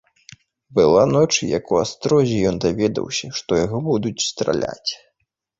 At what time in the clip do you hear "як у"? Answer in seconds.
1.57-1.77